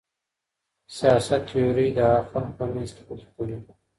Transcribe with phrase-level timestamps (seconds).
[0.97, 1.99] سياست تيورۍ د
[2.29, 3.57] خلکو په منځ کې پلې کوي.